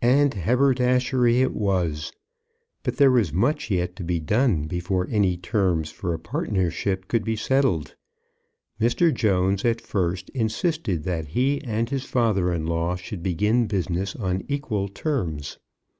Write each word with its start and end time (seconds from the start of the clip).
And 0.00 0.32
haberdashery 0.34 1.40
it 1.40 1.56
was. 1.56 2.12
But 2.84 2.98
there 2.98 3.10
was 3.10 3.32
much 3.32 3.68
yet 3.68 3.96
to 3.96 4.04
be 4.04 4.20
done 4.20 4.68
before 4.68 5.08
any 5.10 5.36
terms 5.36 5.90
for 5.90 6.14
a 6.14 6.20
partnership 6.20 7.08
could 7.08 7.24
be 7.24 7.34
settled. 7.34 7.96
Mr. 8.80 9.12
Jones 9.12 9.64
at 9.64 9.80
first 9.80 10.28
insisted 10.28 11.02
that 11.02 11.26
he 11.26 11.60
and 11.64 11.90
his 11.90 12.04
father 12.04 12.52
in 12.54 12.64
law 12.64 12.94
should 12.94 13.24
begin 13.24 13.66
business 13.66 14.14
on 14.14 14.44
equal 14.46 14.86
terms. 14.86 15.58